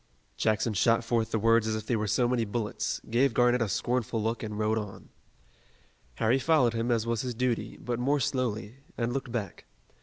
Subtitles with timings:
[0.35, 3.69] Jackson shot forth the words as if they were so many bullets, gave Garnett a
[3.69, 5.09] scornful look and rode on.
[6.15, 9.65] Harry followed him, as was his duty, but more slowly, and looked back.